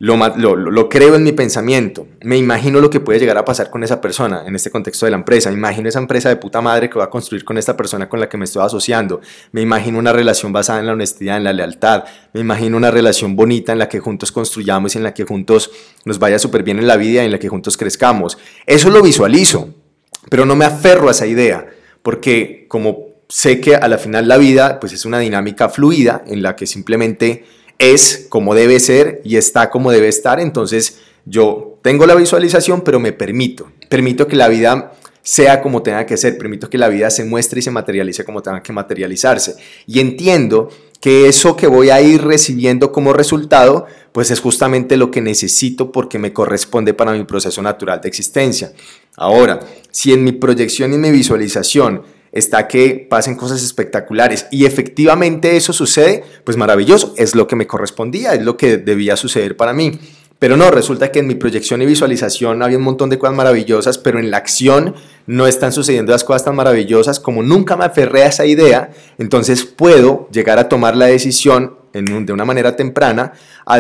lo, 0.05 0.89
creo 0.91 1.15
en 1.15 1.23
mi 1.23 1.33
pensamiento, 1.33 2.07
me 2.23 2.37
imagino 2.37 2.79
lo 2.79 2.91
que 2.91 3.01
puede 3.01 3.19
llegar 3.19 3.39
a 3.39 3.45
pasar 3.45 3.71
con 3.71 3.83
esa 3.83 4.03
persona 4.03 4.45
en 4.47 4.55
este 4.55 4.71
contexto 4.71 5.07
de 5.07 5.11
la 5.11 5.17
empresa, 5.17 5.51
me 5.51 5.57
imagino 5.57 5.89
esa 5.89 5.99
empresa 5.99 6.29
de 6.29 6.37
puta 6.37 6.61
madre 6.61 6.91
que 6.91 6.99
va 6.99 7.05
a 7.05 7.11
construir 7.11 7.43
con 7.43 7.57
esta 7.57 7.75
persona 7.75 8.07
con 8.07 8.21
la 8.21 8.29
que 8.29 8.37
me 8.37 8.45
estoy 8.45 8.63
asociando, 8.63 9.23
me 9.53 9.63
imagino 9.63 9.99
una 9.99 10.13
relación 10.13 10.53
basada 10.53 10.81
en 10.81 10.87
la 10.87 10.93
honestidad, 10.93 11.39
en 11.39 11.45
la 11.45 11.55
lealtad, 11.55 12.05
me 12.35 12.41
imagino 12.41 12.77
una 12.77 12.91
relación 12.91 13.35
bonita 13.35 13.73
en 13.73 13.79
la 13.79 13.89
que 13.89 13.99
juntos 13.99 14.31
construyamos 14.31 14.95
y 14.95 14.99
en 14.99 15.05
la 15.05 15.15
que 15.15 15.25
juntos 15.25 15.71
nos 16.05 16.19
vaya 16.19 16.39
súper 16.39 16.63
bien 16.65 16.79
en 16.79 16.87
la 16.87 16.97
vida 16.97 17.23
y 17.23 17.27
en 17.27 17.33
la 17.33 17.39
que 17.39 17.49
juntos 17.49 17.79
crezcamos. 17.79 18.37
Eso 18.67 18.91
lo 18.91 19.01
visualizo, 19.01 19.71
pero 20.29 20.45
no 20.45 20.55
me 20.55 20.67
aferro 20.67 21.09
a 21.09 21.13
esa 21.13 21.27
idea, 21.27 21.67
porque 22.03 22.67
como 22.69 23.15
sé 23.31 23.59
que 23.59 23.75
a 23.75 23.89
la 23.89 23.97
final 23.97 24.29
la 24.29 24.37
vida 24.37 24.81
pues 24.81 24.93
es 24.93 25.07
una 25.07 25.19
dinámica 25.19 25.71
fluida 25.71 26.23
en 26.27 26.43
la 26.43 26.57
que 26.57 26.67
simplemente 26.67 27.45
es 27.79 28.27
como 28.29 28.55
debe 28.55 28.81
ser 28.81 29.21
y 29.25 29.37
está 29.37 29.71
como 29.71 29.91
debe 29.91 30.09
estar, 30.09 30.41
entonces 30.41 31.01
yo 31.25 31.79
tengo 31.83 32.07
la 32.07 32.15
visualización, 32.15 32.83
pero 32.83 33.01
me 33.01 33.13
permito, 33.13 33.71
permito 33.89 34.27
que 34.27 34.37
la 34.37 34.49
vida 34.49 34.93
sea 35.25 35.63
como 35.63 35.83
tenga 35.83 36.05
que 36.05 36.19
ser, 36.19 36.37
permito 36.37 36.69
que 36.71 36.79
la 36.79 36.89
vida 36.89 37.11
se 37.11 37.25
muestre 37.25 37.59
y 37.59 37.63
se 37.63 37.71
materialice 37.71 38.25
como 38.25 38.43
tenga 38.43 38.63
que 38.63 38.73
materializarse. 38.73 39.57
Y 39.87 39.99
entiendo 39.99 40.69
que 41.01 41.29
eso 41.29 41.57
que 41.57 41.67
voy 41.67 41.89
a 41.91 42.01
ir 42.03 42.23
recibiendo 42.23 42.93
como 42.93 43.15
resultado, 43.15 43.87
pues 44.13 44.31
es 44.31 44.41
justamente 44.41 44.99
lo 44.99 45.11
que 45.11 45.23
necesito 45.23 45.91
porque 45.91 46.19
me 46.19 46.33
corresponde 46.33 46.93
para 46.93 47.13
mi 47.13 47.25
proceso 47.25 47.63
natural 47.63 48.03
de 48.03 48.09
existencia. 48.09 48.73
Ahora, 49.17 49.61
si 49.91 50.13
en 50.13 50.23
mi 50.25 50.33
proyección 50.33 50.93
y 50.93 50.99
mi 50.99 51.11
visualización 51.11 52.03
está 52.31 52.69
que 52.69 53.07
pasen 53.09 53.37
cosas 53.37 53.63
espectaculares 53.63 54.47
y 54.51 54.67
efectivamente 54.67 55.57
eso 55.57 55.73
sucede, 55.73 56.23
pues 56.45 56.57
maravilloso, 56.59 57.15
es 57.17 57.35
lo 57.35 57.47
que 57.47 57.57
me 57.57 57.67
correspondía, 57.67 58.35
es 58.35 58.43
lo 58.43 58.59
que 58.59 58.77
debía 58.77 59.17
suceder 59.17 59.57
para 59.57 59.73
mí. 59.73 59.99
Pero 60.39 60.57
no, 60.57 60.71
resulta 60.71 61.11
que 61.11 61.21
en 61.21 61.27
mi 61.27 61.37
proyección 61.37 61.81
y 61.81 61.87
visualización 61.87 62.63
había 62.63 62.77
un 62.77 62.85
montón 62.85 63.09
de 63.09 63.19
cosas 63.19 63.37
maravillosas, 63.37 63.99
pero 63.99 64.19
en 64.19 64.31
la 64.31 64.39
acción 64.39 64.95
no 65.27 65.47
están 65.47 65.73
sucediendo 65.73 66.13
las 66.13 66.25
cosas 66.25 66.45
tan 66.45 66.57
maravillosas. 66.57 67.21
Como 67.21 67.43
nunca 67.43 67.77
me 67.77 67.85
aferré 67.85 68.25
a 68.25 68.27
esa 68.27 68.45
idea, 68.45 68.91
entonces 69.19 69.65
puedo 69.65 70.29
llegar 70.31 70.59
a 70.59 70.69
tomar 70.69 70.97
la 70.97 71.07
decisión 71.07 71.77
de 71.93 72.33
una 72.33 72.45
manera 72.45 72.75
temprana 72.75 73.33
a, 73.65 73.79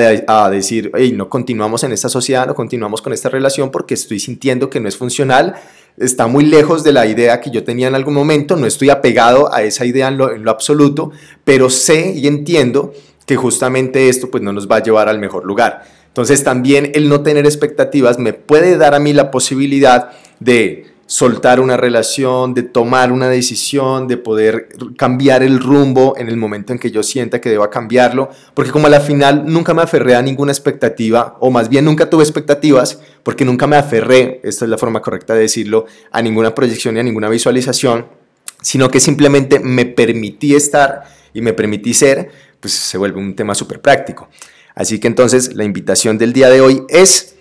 decir, 0.48 0.92
hey, 0.94 1.12
no 1.12 1.28
continuamos 1.28 1.82
en 1.82 1.92
esta 1.92 2.08
sociedad, 2.08 2.46
no 2.46 2.54
continuamos 2.54 3.02
con 3.02 3.12
esta 3.12 3.28
relación 3.28 3.72
porque 3.72 3.94
estoy 3.94 4.20
sintiendo 4.20 4.70
que 4.70 4.78
no 4.78 4.88
es 4.88 4.96
funcional 4.96 5.56
está 5.96 6.26
muy 6.26 6.44
lejos 6.44 6.82
de 6.82 6.92
la 6.92 7.06
idea 7.06 7.40
que 7.40 7.50
yo 7.50 7.64
tenía 7.64 7.88
en 7.88 7.94
algún 7.94 8.14
momento, 8.14 8.56
no 8.56 8.66
estoy 8.66 8.90
apegado 8.90 9.52
a 9.52 9.62
esa 9.62 9.84
idea 9.84 10.08
en 10.08 10.18
lo, 10.18 10.50
absoluto, 10.50 11.12
pero 11.44 11.70
sé 11.70 12.12
y 12.14 12.26
entiendo 12.26 12.92
que 13.26 13.36
justamente 13.36 14.08
esto 14.08 14.30
pues 14.30 14.42
no 14.42 14.52
nos 14.52 14.68
va 14.68 14.76
a 14.76 14.82
llevar 14.82 15.08
al 15.08 15.18
mejor 15.18 15.44
lugar. 15.44 15.84
Entonces 16.14 16.44
también 16.44 16.92
el 16.94 17.08
no 17.08 17.22
tener 17.22 17.44
expectativas 17.44 18.20
me 18.20 18.32
puede 18.32 18.76
dar 18.76 18.94
a 18.94 19.00
mí 19.00 19.12
la 19.12 19.32
posibilidad 19.32 20.12
de 20.38 20.86
soltar 21.06 21.58
una 21.58 21.76
relación, 21.76 22.54
de 22.54 22.62
tomar 22.62 23.10
una 23.10 23.28
decisión, 23.28 24.06
de 24.06 24.16
poder 24.16 24.68
cambiar 24.96 25.42
el 25.42 25.58
rumbo 25.58 26.14
en 26.16 26.28
el 26.28 26.36
momento 26.36 26.72
en 26.72 26.78
que 26.78 26.92
yo 26.92 27.02
sienta 27.02 27.40
que 27.40 27.50
deba 27.50 27.68
cambiarlo, 27.68 28.30
porque 28.54 28.70
como 28.70 28.86
a 28.86 28.90
la 28.90 29.00
final 29.00 29.42
nunca 29.44 29.74
me 29.74 29.82
aferré 29.82 30.14
a 30.14 30.22
ninguna 30.22 30.52
expectativa, 30.52 31.36
o 31.40 31.50
más 31.50 31.68
bien 31.68 31.84
nunca 31.84 32.08
tuve 32.08 32.22
expectativas, 32.22 33.00
porque 33.24 33.44
nunca 33.44 33.66
me 33.66 33.74
aferré, 33.74 34.40
esta 34.44 34.66
es 34.66 34.70
la 34.70 34.78
forma 34.78 35.02
correcta 35.02 35.34
de 35.34 35.40
decirlo, 35.40 35.86
a 36.12 36.22
ninguna 36.22 36.54
proyección 36.54 36.96
y 36.96 37.00
a 37.00 37.02
ninguna 37.02 37.28
visualización, 37.28 38.06
sino 38.62 38.88
que 38.88 39.00
simplemente 39.00 39.58
me 39.58 39.84
permití 39.84 40.54
estar 40.54 41.02
y 41.34 41.40
me 41.40 41.54
permití 41.54 41.92
ser, 41.92 42.30
pues 42.60 42.72
se 42.72 42.98
vuelve 42.98 43.18
un 43.18 43.34
tema 43.34 43.56
súper 43.56 43.80
práctico. 43.80 44.28
Así 44.74 44.98
que 44.98 45.08
entonces 45.08 45.54
la 45.54 45.64
invitación 45.64 46.18
del 46.18 46.32
día 46.32 46.50
de 46.50 46.60
hoy 46.60 46.84
es 46.88 47.36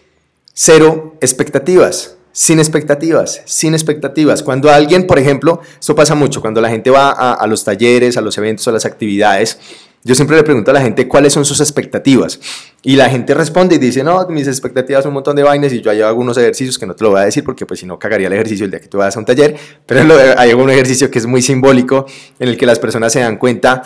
cero 0.53 1.15
expectativas 1.21 2.17
sin 2.33 2.59
expectativas, 2.59 3.43
sin 3.45 3.73
expectativas. 3.73 4.43
Cuando 4.43 4.69
alguien, 4.69 5.07
por 5.07 5.19
ejemplo, 5.19 5.61
esto 5.79 5.95
pasa 5.95 6.15
mucho, 6.15 6.41
cuando 6.41 6.59
la 6.59 6.69
gente 6.69 6.89
va 6.89 7.11
a, 7.11 7.47
los 7.47 7.63
talleres, 7.63 8.17
a 8.17 8.21
los 8.21 8.37
eventos, 8.37 8.67
a 8.67 8.71
las 8.71 8.85
actividades, 8.85 9.59
yo 10.03 10.15
siempre 10.15 10.35
le 10.35 10.43
pregunto 10.43 10.71
a 10.71 10.73
la 10.73 10.81
gente 10.81 11.07
cuáles 11.07 11.31
son 11.31 11.45
sus 11.45 11.61
expectativas. 11.61 12.39
Y 12.81 12.97
la 12.97 13.09
gente 13.09 13.33
responde 13.33 13.75
y 13.75 13.77
dice, 13.77 14.03
no, 14.03 14.27
mis 14.27 14.47
expectativas 14.47 15.03
son 15.03 15.11
un 15.11 15.13
montón 15.13 15.35
de 15.35 15.43
vainas 15.43 15.71
y 15.71 15.79
yo 15.79 15.91
hago 15.91 16.05
algunos 16.07 16.35
ejercicios 16.35 16.77
que 16.77 16.85
no 16.85 16.95
te 16.95 17.03
lo 17.05 17.11
voy 17.11 17.21
a 17.21 17.25
decir 17.25 17.43
porque 17.43 17.65
pues 17.65 17.79
si 17.79 17.85
no 17.85 17.97
cagaría 17.97 18.27
el 18.27 18.33
ejercicio 18.33 18.65
el 18.65 18.71
día 18.71 18.81
que 18.81 18.87
tú 18.87 18.97
vas 18.97 19.15
a 19.15 19.19
un 19.19 19.25
taller, 19.25 19.55
pero 19.85 20.01
hay 20.37 20.49
algún 20.49 20.71
ejercicio 20.71 21.09
que 21.09 21.19
es 21.19 21.25
muy 21.27 21.41
simbólico 21.41 22.05
en 22.39 22.49
el 22.49 22.57
que 22.57 22.65
las 22.65 22.79
personas 22.79 23.13
se 23.13 23.19
dan 23.19 23.37
cuenta 23.37 23.83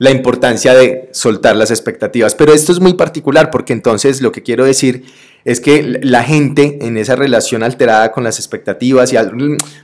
la 0.00 0.10
importancia 0.10 0.72
de 0.72 1.10
soltar 1.12 1.56
las 1.56 1.70
expectativas. 1.70 2.34
Pero 2.34 2.54
esto 2.54 2.72
es 2.72 2.80
muy 2.80 2.94
particular 2.94 3.50
porque 3.50 3.74
entonces 3.74 4.22
lo 4.22 4.32
que 4.32 4.42
quiero 4.42 4.64
decir 4.64 5.04
es 5.44 5.60
que 5.60 6.00
la 6.02 6.24
gente 6.24 6.78
en 6.80 6.96
esa 6.96 7.16
relación 7.16 7.62
alterada 7.62 8.10
con 8.10 8.24
las 8.24 8.38
expectativas, 8.38 9.12
y 9.12 9.16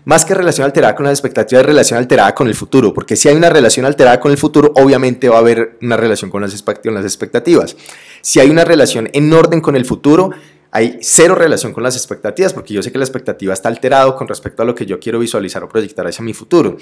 más 0.07 0.25
que 0.25 0.33
relación 0.33 0.65
alterada 0.65 0.95
con 0.95 1.05
las 1.05 1.13
expectativas, 1.13 1.61
es 1.61 1.67
relación 1.67 1.99
alterada 1.99 2.35
con 2.35 2.49
el 2.49 2.55
futuro, 2.55 2.95
porque 2.95 3.15
si 3.15 3.29
hay 3.29 3.37
una 3.37 3.51
relación 3.51 3.85
alterada 3.85 4.19
con 4.19 4.31
el 4.31 4.39
futuro, 4.39 4.73
obviamente 4.77 5.29
va 5.29 5.37
a 5.37 5.41
haber 5.41 5.77
una 5.83 5.99
relación 5.99 6.31
con 6.31 6.41
las 6.41 6.55
expectativas. 6.55 7.77
Si 8.23 8.41
hay 8.41 8.49
una 8.49 8.65
relación 8.65 9.11
en 9.13 9.31
orden 9.35 9.61
con 9.61 9.77
el 9.77 9.85
futuro, 9.85 10.31
hay 10.71 10.99
cero 11.03 11.35
relación 11.35 11.75
con 11.75 11.83
las 11.83 11.95
expectativas, 11.95 12.55
porque 12.55 12.73
yo 12.73 12.83
sé 12.83 12.91
que 12.91 12.97
la 12.99 13.05
expectativa 13.05 13.53
está 13.53 13.69
alterada 13.69 14.17
con 14.17 14.29
respecto 14.29 14.63
a 14.63 14.65
lo 14.65 14.75
que 14.75 14.87
yo 14.87 14.99
quiero 14.99 15.19
visualizar 15.19 15.63
o 15.63 15.69
proyectar 15.69 16.07
hacia 16.07 16.25
mi 16.25 16.33
futuro. 16.33 16.79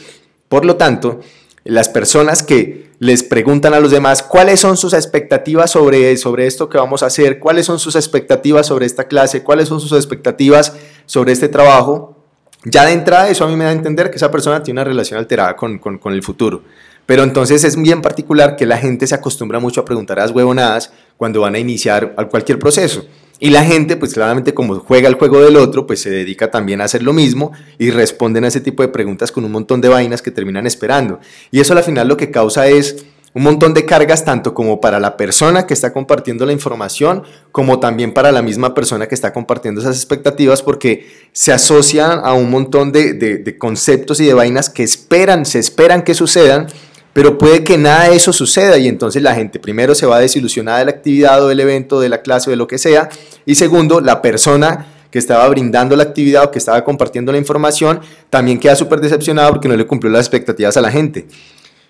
Por 0.48 0.64
lo 0.64 0.76
tanto, 0.76 1.20
las 1.64 1.88
personas 1.88 2.42
que 2.42 2.90
les 2.98 3.22
preguntan 3.22 3.74
a 3.74 3.80
los 3.80 3.90
demás 3.90 4.22
cuáles 4.22 4.60
son 4.60 4.76
sus 4.76 4.92
expectativas 4.92 5.70
sobre, 5.70 6.16
sobre 6.16 6.46
esto 6.46 6.68
que 6.68 6.78
vamos 6.78 7.02
a 7.02 7.06
hacer, 7.06 7.38
cuáles 7.38 7.66
son 7.66 7.78
sus 7.78 7.96
expectativas 7.96 8.66
sobre 8.66 8.86
esta 8.86 9.04
clase, 9.04 9.42
cuáles 9.42 9.68
son 9.68 9.80
sus 9.80 9.92
expectativas 9.92 10.74
sobre 11.06 11.32
este 11.32 11.48
trabajo, 11.48 12.24
ya 12.64 12.86
de 12.86 12.92
entrada 12.92 13.28
eso 13.28 13.44
a 13.44 13.48
mí 13.48 13.56
me 13.56 13.64
da 13.64 13.70
a 13.70 13.74
entender 13.74 14.10
que 14.10 14.16
esa 14.16 14.30
persona 14.30 14.62
tiene 14.62 14.80
una 14.80 14.88
relación 14.88 15.18
alterada 15.18 15.56
con, 15.56 15.78
con 15.78 16.12
el 16.12 16.22
futuro. 16.22 16.62
Pero 17.06 17.22
entonces 17.22 17.64
es 17.64 17.76
bien 17.76 18.00
particular 18.00 18.56
que 18.56 18.66
la 18.66 18.78
gente 18.78 19.06
se 19.06 19.14
acostumbra 19.14 19.58
mucho 19.58 19.82
a 19.82 19.84
preguntar 19.84 20.18
a 20.18 20.22
las 20.22 20.30
huevonadas 20.30 20.92
cuando 21.16 21.42
van 21.42 21.54
a 21.54 21.58
iniciar 21.58 22.14
cualquier 22.30 22.58
proceso. 22.58 23.04
Y 23.40 23.50
la 23.50 23.64
gente, 23.64 23.96
pues 23.96 24.14
claramente 24.14 24.54
como 24.54 24.76
juega 24.76 25.08
el 25.08 25.16
juego 25.16 25.40
del 25.40 25.56
otro, 25.56 25.86
pues 25.86 26.00
se 26.00 26.10
dedica 26.10 26.50
también 26.50 26.80
a 26.80 26.84
hacer 26.84 27.02
lo 27.02 27.12
mismo 27.12 27.52
y 27.78 27.90
responden 27.90 28.44
a 28.44 28.48
ese 28.48 28.60
tipo 28.60 28.82
de 28.82 28.88
preguntas 28.88 29.32
con 29.32 29.44
un 29.44 29.52
montón 29.52 29.80
de 29.80 29.88
vainas 29.88 30.22
que 30.22 30.30
terminan 30.30 30.66
esperando. 30.66 31.18
Y 31.50 31.60
eso 31.60 31.76
al 31.76 31.82
final 31.82 32.08
lo 32.08 32.16
que 32.16 32.30
causa 32.30 32.68
es 32.68 33.04
un 33.34 33.42
montón 33.42 33.74
de 33.74 33.84
cargas 33.84 34.24
tanto 34.24 34.54
como 34.54 34.80
para 34.80 35.00
la 35.00 35.16
persona 35.16 35.66
que 35.66 35.74
está 35.74 35.92
compartiendo 35.92 36.46
la 36.46 36.52
información, 36.52 37.24
como 37.50 37.80
también 37.80 38.14
para 38.14 38.30
la 38.30 38.42
misma 38.42 38.74
persona 38.74 39.08
que 39.08 39.16
está 39.16 39.32
compartiendo 39.32 39.80
esas 39.80 39.96
expectativas, 39.96 40.62
porque 40.62 41.08
se 41.32 41.52
asocian 41.52 42.20
a 42.22 42.32
un 42.34 42.48
montón 42.48 42.92
de, 42.92 43.14
de 43.14 43.58
conceptos 43.58 44.20
y 44.20 44.26
de 44.26 44.34
vainas 44.34 44.70
que 44.70 44.84
esperan, 44.84 45.44
se 45.46 45.58
esperan 45.58 46.04
que 46.04 46.14
sucedan 46.14 46.68
pero 47.14 47.38
puede 47.38 47.64
que 47.64 47.78
nada 47.78 48.10
de 48.10 48.16
eso 48.16 48.32
suceda 48.32 48.76
y 48.76 48.88
entonces 48.88 49.22
la 49.22 49.34
gente 49.34 49.58
primero 49.60 49.94
se 49.94 50.04
va 50.04 50.18
desilusionada 50.18 50.80
de 50.80 50.84
la 50.86 50.90
actividad 50.90 51.42
o 51.42 51.48
del 51.48 51.60
evento, 51.60 52.00
de 52.00 52.08
la 52.10 52.20
clase 52.20 52.50
o 52.50 52.52
de 52.52 52.56
lo 52.56 52.66
que 52.66 52.76
sea. 52.76 53.08
Y 53.46 53.54
segundo, 53.54 54.00
la 54.00 54.20
persona 54.20 54.88
que 55.12 55.20
estaba 55.20 55.48
brindando 55.48 55.94
la 55.94 56.02
actividad 56.02 56.42
o 56.42 56.50
que 56.50 56.58
estaba 56.58 56.82
compartiendo 56.82 57.30
la 57.30 57.38
información 57.38 58.00
también 58.30 58.58
queda 58.58 58.74
súper 58.74 59.00
decepcionada 59.00 59.48
porque 59.50 59.68
no 59.68 59.76
le 59.76 59.86
cumplió 59.86 60.12
las 60.12 60.22
expectativas 60.22 60.76
a 60.76 60.80
la 60.80 60.90
gente. 60.90 61.28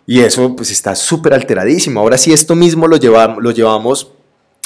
Y 0.06 0.20
eso 0.20 0.54
pues 0.54 0.70
está 0.70 0.94
súper 0.94 1.32
alteradísimo. 1.32 2.00
Ahora 2.00 2.18
sí 2.18 2.34
esto 2.34 2.54
mismo 2.54 2.86
lo 2.86 2.98
llevamos, 2.98 3.42
lo 3.42 3.50
llevamos 3.50 4.12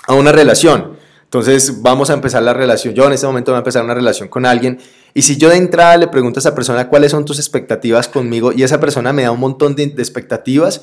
a 0.08 0.14
una 0.14 0.32
relación. 0.32 0.97
Entonces 1.28 1.82
vamos 1.82 2.08
a 2.08 2.14
empezar 2.14 2.42
la 2.42 2.54
relación. 2.54 2.94
Yo 2.94 3.06
en 3.06 3.12
este 3.12 3.26
momento 3.26 3.52
voy 3.52 3.56
a 3.56 3.58
empezar 3.58 3.84
una 3.84 3.92
relación 3.92 4.28
con 4.28 4.46
alguien. 4.46 4.78
Y 5.12 5.20
si 5.20 5.36
yo 5.36 5.50
de 5.50 5.56
entrada 5.56 5.98
le 5.98 6.08
pregunto 6.08 6.38
a 6.38 6.40
esa 6.40 6.54
persona 6.54 6.88
cuáles 6.88 7.10
son 7.10 7.26
tus 7.26 7.38
expectativas 7.38 8.08
conmigo 8.08 8.50
y 8.50 8.62
esa 8.62 8.80
persona 8.80 9.12
me 9.12 9.24
da 9.24 9.30
un 9.30 9.40
montón 9.40 9.76
de, 9.76 9.82
expectativas, 9.82 10.80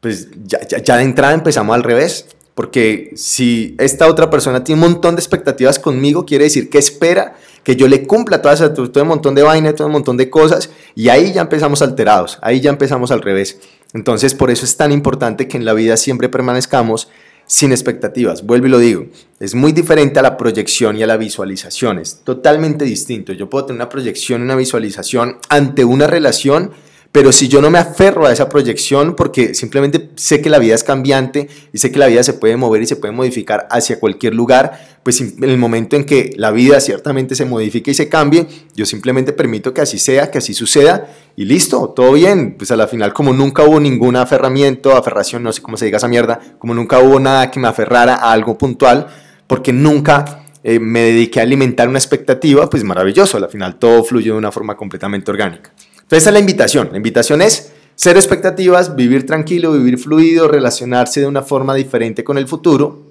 pues 0.00 0.28
ya, 0.44 0.96
de 0.96 1.02
entrada 1.04 1.34
empezamos 1.34 1.72
al 1.72 1.84
revés. 1.84 2.26
Porque 2.56 3.12
si 3.14 3.76
esta 3.78 4.08
otra 4.08 4.28
persona 4.28 4.64
tiene 4.64 4.82
un 4.82 4.90
montón 4.90 5.14
de 5.14 5.20
expectativas 5.20 5.78
conmigo, 5.78 6.26
quiere 6.26 6.44
decir 6.44 6.68
que 6.68 6.78
espera 6.78 7.36
que 7.62 7.76
yo 7.76 7.86
le 7.86 8.08
cumpla 8.08 8.42
todas, 8.42 8.58
todo, 8.74 8.90
todo 8.90 9.04
un 9.04 9.08
montón 9.08 9.36
de 9.36 9.44
vaina, 9.44 9.72
todo 9.72 9.86
un 9.86 9.92
montón 9.92 10.16
de 10.16 10.30
cosas. 10.30 10.70
Y 10.96 11.10
ahí 11.10 11.32
ya 11.32 11.42
empezamos 11.42 11.80
alterados, 11.80 12.38
ahí 12.42 12.60
ya 12.60 12.70
empezamos 12.70 13.12
al 13.12 13.22
revés. 13.22 13.60
Entonces 13.92 14.34
por 14.34 14.50
eso 14.50 14.64
es 14.64 14.76
tan 14.76 14.90
importante 14.90 15.46
que 15.46 15.56
en 15.56 15.64
la 15.64 15.74
vida 15.74 15.96
siempre 15.96 16.28
permanezcamos 16.28 17.08
sin 17.46 17.72
expectativas. 17.72 18.44
Vuelvo 18.44 18.66
y 18.66 18.70
lo 18.70 18.78
digo, 18.78 19.06
es 19.40 19.54
muy 19.54 19.72
diferente 19.72 20.18
a 20.18 20.22
la 20.22 20.36
proyección 20.36 20.96
y 20.96 21.02
a 21.02 21.06
la 21.06 21.16
visualización, 21.16 21.98
es 21.98 22.22
totalmente 22.24 22.84
distinto. 22.84 23.32
Yo 23.32 23.48
puedo 23.48 23.66
tener 23.66 23.80
una 23.80 23.88
proyección, 23.88 24.42
una 24.42 24.56
visualización 24.56 25.38
ante 25.48 25.84
una 25.84 26.06
relación 26.06 26.72
pero 27.16 27.32
si 27.32 27.48
yo 27.48 27.62
no 27.62 27.70
me 27.70 27.78
aferro 27.78 28.26
a 28.26 28.32
esa 28.34 28.46
proyección 28.46 29.16
porque 29.16 29.54
simplemente 29.54 30.10
sé 30.16 30.42
que 30.42 30.50
la 30.50 30.58
vida 30.58 30.74
es 30.74 30.84
cambiante 30.84 31.48
y 31.72 31.78
sé 31.78 31.90
que 31.90 31.98
la 31.98 32.08
vida 32.08 32.22
se 32.22 32.34
puede 32.34 32.58
mover 32.58 32.82
y 32.82 32.86
se 32.86 32.96
puede 32.96 33.14
modificar 33.14 33.66
hacia 33.70 33.98
cualquier 33.98 34.34
lugar, 34.34 34.98
pues 35.02 35.22
en 35.22 35.42
el 35.42 35.56
momento 35.56 35.96
en 35.96 36.04
que 36.04 36.34
la 36.36 36.50
vida 36.50 36.78
ciertamente 36.78 37.34
se 37.34 37.46
modifique 37.46 37.92
y 37.92 37.94
se 37.94 38.10
cambie, 38.10 38.46
yo 38.74 38.84
simplemente 38.84 39.32
permito 39.32 39.72
que 39.72 39.80
así 39.80 39.98
sea, 39.98 40.30
que 40.30 40.36
así 40.36 40.52
suceda 40.52 41.08
y 41.36 41.46
listo, 41.46 41.88
todo 41.96 42.12
bien. 42.12 42.54
Pues 42.58 42.70
a 42.70 42.76
la 42.76 42.86
final 42.86 43.14
como 43.14 43.32
nunca 43.32 43.62
hubo 43.62 43.80
ningún 43.80 44.16
aferramiento, 44.16 44.94
aferración, 44.94 45.42
no 45.42 45.54
sé 45.54 45.62
cómo 45.62 45.78
se 45.78 45.86
diga 45.86 45.96
esa 45.96 46.08
mierda, 46.08 46.38
como 46.58 46.74
nunca 46.74 46.98
hubo 46.98 47.18
nada 47.18 47.50
que 47.50 47.58
me 47.58 47.68
aferrara 47.68 48.16
a 48.16 48.30
algo 48.30 48.58
puntual, 48.58 49.06
porque 49.46 49.72
nunca 49.72 50.44
eh, 50.62 50.78
me 50.78 51.00
dediqué 51.00 51.40
a 51.40 51.44
alimentar 51.44 51.88
una 51.88 51.98
expectativa, 51.98 52.68
pues 52.68 52.84
maravilloso, 52.84 53.38
al 53.38 53.48
final 53.48 53.76
todo 53.76 54.04
fluye 54.04 54.26
de 54.26 54.36
una 54.36 54.52
forma 54.52 54.76
completamente 54.76 55.30
orgánica. 55.30 55.72
Entonces 56.06 56.28
es 56.28 56.32
la 56.32 56.38
invitación. 56.38 56.88
La 56.92 56.98
invitación 56.98 57.42
es 57.42 57.72
ser 57.96 58.16
expectativas, 58.16 58.94
vivir 58.94 59.26
tranquilo, 59.26 59.72
vivir 59.72 59.98
fluido, 59.98 60.46
relacionarse 60.46 61.20
de 61.20 61.26
una 61.26 61.42
forma 61.42 61.74
diferente 61.74 62.22
con 62.22 62.38
el 62.38 62.46
futuro, 62.46 63.02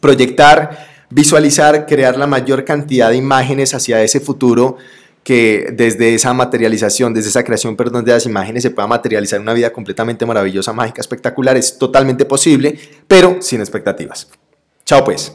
proyectar, 0.00 0.88
visualizar, 1.10 1.84
crear 1.84 2.16
la 2.16 2.26
mayor 2.26 2.64
cantidad 2.64 3.10
de 3.10 3.16
imágenes 3.16 3.74
hacia 3.74 4.02
ese 4.02 4.20
futuro 4.20 4.78
que 5.22 5.74
desde 5.74 6.14
esa 6.14 6.32
materialización, 6.32 7.12
desde 7.12 7.28
esa 7.28 7.44
creación, 7.44 7.76
perdón, 7.76 8.06
de 8.06 8.12
las 8.12 8.24
imágenes 8.24 8.62
se 8.62 8.70
pueda 8.70 8.88
materializar 8.88 9.38
una 9.38 9.52
vida 9.52 9.70
completamente 9.70 10.24
maravillosa, 10.24 10.72
mágica, 10.72 11.02
espectacular, 11.02 11.58
es 11.58 11.76
totalmente 11.76 12.24
posible, 12.24 12.78
pero 13.06 13.36
sin 13.42 13.60
expectativas. 13.60 14.28
Chao 14.86 15.04
pues. 15.04 15.30